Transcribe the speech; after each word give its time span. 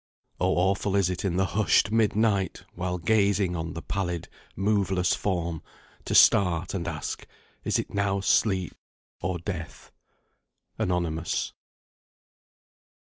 O 0.39 0.55
awful 0.55 0.95
is 0.95 1.11
it 1.11 1.23
in 1.23 1.37
the 1.37 1.45
hushed 1.45 1.91
mid 1.91 2.15
night, 2.15 2.63
While 2.73 2.97
gazing 2.97 3.55
on 3.55 3.73
the 3.75 3.83
pallid, 3.83 4.29
moveless 4.55 5.13
form, 5.13 5.61
To 6.05 6.15
start 6.15 6.73
and 6.73 6.87
ask, 6.87 7.27
'Is 7.63 7.77
it 7.77 7.93
now 7.93 8.19
sleep 8.19 8.73
or 9.21 9.37
death?'" 9.37 9.91
ANONYMOUS. 10.79 11.53